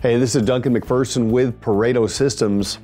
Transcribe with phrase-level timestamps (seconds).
[0.00, 2.78] Hey, this is Duncan McPherson with Pareto Systems.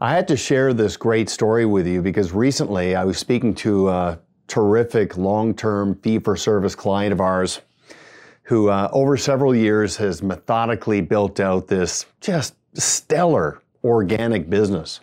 [0.00, 3.88] I had to share this great story with you because recently I was speaking to
[3.88, 7.62] a terrific long term fee for service client of ours
[8.44, 15.00] who, uh, over several years, has methodically built out this just stellar organic business.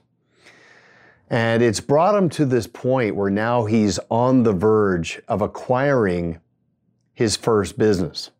[1.30, 6.39] And it's brought him to this point where now he's on the verge of acquiring
[7.14, 8.32] his first business.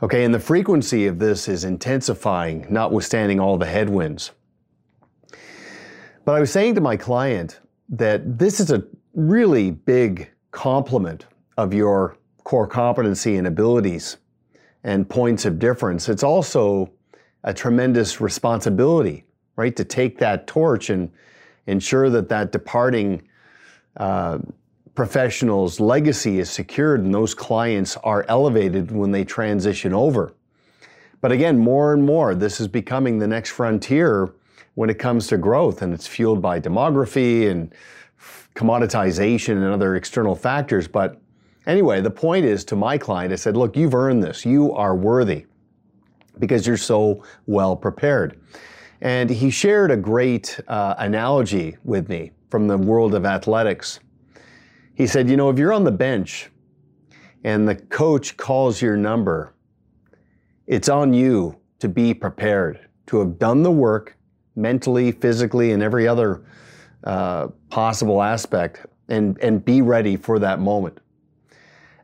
[0.00, 4.30] Okay, and the frequency of this is intensifying, notwithstanding all the headwinds.
[6.24, 8.84] But I was saying to my client that this is a
[9.14, 11.26] really big compliment
[11.56, 14.18] of your core competency and abilities
[14.84, 16.08] and points of difference.
[16.08, 16.92] It's also
[17.42, 19.24] a tremendous responsibility,
[19.56, 21.10] right, to take that torch and
[21.66, 23.22] ensure that that departing
[23.96, 24.38] uh,
[24.98, 30.34] professional's legacy is secured and those clients are elevated when they transition over.
[31.20, 34.34] But again, more and more, this is becoming the next frontier
[34.74, 37.72] when it comes to growth, and it's fueled by demography and
[38.56, 40.88] commoditization and other external factors.
[40.88, 41.20] But
[41.68, 44.44] Anyway, the point is to my client, I said, look, you've earned this.
[44.44, 45.44] You are worthy
[46.40, 48.40] because you're so well prepared.
[49.00, 54.00] And he shared a great uh, analogy with me from the world of athletics.
[54.98, 56.50] He said, you know, if you're on the bench
[57.44, 59.54] and the coach calls your number,
[60.66, 64.16] it's on you to be prepared, to have done the work
[64.56, 66.42] mentally, physically, and every other
[67.04, 70.98] uh, possible aspect, and, and be ready for that moment.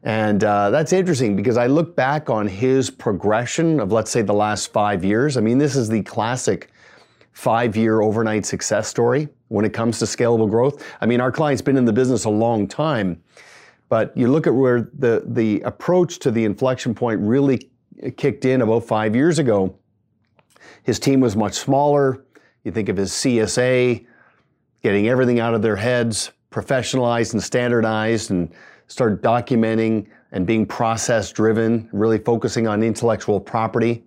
[0.04, 4.32] And uh, that's interesting because I look back on his progression of, let's say, the
[4.32, 5.36] last five years.
[5.36, 6.70] I mean, this is the classic
[7.34, 10.84] five year overnight success story when it comes to scalable growth.
[11.00, 13.22] I mean, our client's been in the business a long time,
[13.88, 17.70] but you look at where the, the approach to the inflection point really
[18.16, 19.76] kicked in about five years ago.
[20.84, 22.24] His team was much smaller.
[22.62, 24.06] You think of his CSA,
[24.82, 28.50] getting everything out of their heads, professionalized and standardized, and
[28.86, 34.04] started documenting and being process driven, really focusing on intellectual property.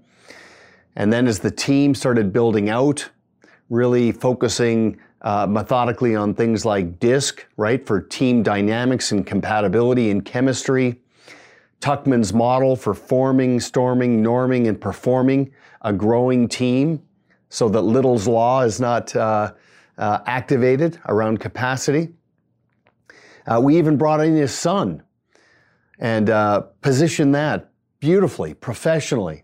[0.95, 3.09] And then as the team started building out,
[3.69, 10.23] really focusing uh, methodically on things like DISC, right, for team dynamics and compatibility and
[10.23, 11.01] chemistry.
[11.81, 15.51] Tuckman's model for forming, storming, norming, and performing
[15.81, 17.01] a growing team
[17.49, 19.53] so that Little's Law is not uh,
[19.97, 22.09] uh, activated around capacity.
[23.45, 25.03] Uh, we even brought in his son
[25.99, 29.43] and uh, positioned that beautifully, professionally.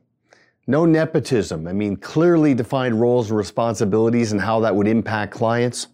[0.65, 1.67] No nepotism.
[1.67, 5.87] I mean, clearly defined roles and responsibilities and how that would impact clients.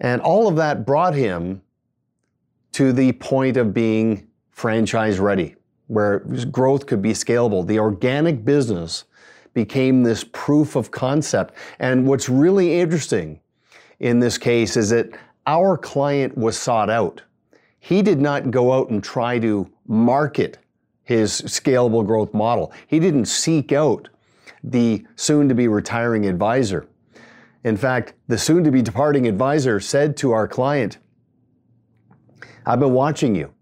[0.00, 1.62] And all of that brought him
[2.72, 5.54] to the point of being franchise ready,
[5.86, 6.20] where
[6.50, 7.66] growth could be scalable.
[7.66, 9.04] The organic business
[9.54, 11.54] became this proof of concept.
[11.78, 13.40] And what's really interesting
[14.00, 15.10] in this case is that
[15.46, 17.22] our client was sought out.
[17.78, 20.58] He did not go out and try to market
[21.04, 22.72] his scalable growth model.
[22.86, 24.08] He didn't seek out
[24.62, 26.86] the soon to be retiring advisor.
[27.62, 30.98] In fact, the soon to be departing advisor said to our client,
[32.66, 33.52] I've been watching you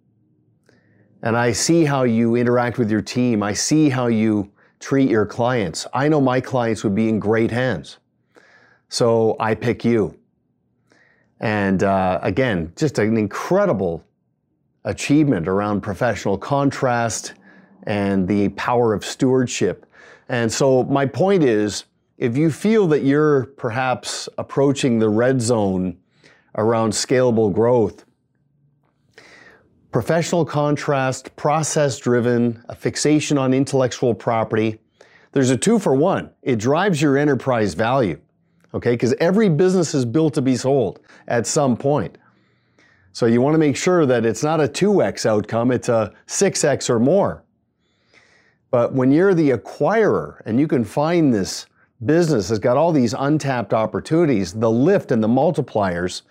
[1.22, 3.42] and I see how you interact with your team.
[3.42, 5.86] I see how you treat your clients.
[5.94, 7.98] I know my clients would be in great hands.
[8.88, 10.18] So I pick you.
[11.40, 14.04] And uh, again, just an incredible
[14.84, 17.34] achievement around professional contrast
[17.84, 19.86] and the power of stewardship.
[20.28, 21.84] And so, my point is
[22.18, 25.98] if you feel that you're perhaps approaching the red zone
[26.56, 28.04] around scalable growth,
[29.90, 34.78] professional contrast, process driven, a fixation on intellectual property,
[35.32, 36.30] there's a two for one.
[36.42, 38.20] It drives your enterprise value
[38.74, 38.92] okay?
[38.92, 42.18] Because every business is built to be sold at some point.
[43.12, 46.88] So you want to make sure that it's not a 2x outcome, it's a 6x
[46.88, 47.44] or more.
[48.70, 51.66] But when you're the acquirer and you can find this
[52.06, 56.22] business that's got all these untapped opportunities, the lift and the multipliers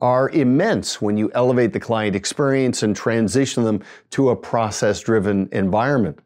[0.00, 5.48] are immense when you elevate the client experience and transition them to a process driven
[5.52, 6.18] environment.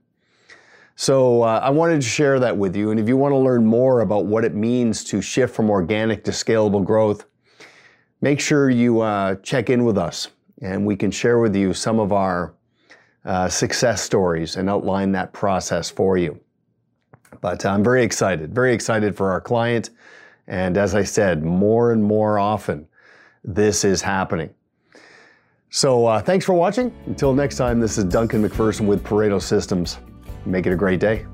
[0.96, 2.90] So uh, I wanted to share that with you.
[2.90, 6.24] And if you want to learn more about what it means to shift from organic
[6.24, 7.26] to scalable growth,
[8.20, 10.28] make sure you uh, check in with us
[10.60, 12.54] and we can share with you some of our
[13.24, 16.38] uh, success stories and outline that process for you.
[17.40, 19.90] But I'm very excited, very excited for our client.
[20.46, 22.88] And as I said, more and more often,
[23.44, 24.50] this is happening.
[25.70, 26.92] So uh, thanks for watching.
[27.06, 29.98] Until next time, this is Duncan McPherson with Pareto Systems.
[30.46, 31.26] Make it a great day.